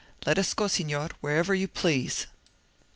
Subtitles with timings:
[0.25, 2.25] "Let us go, Signor, wherever you please."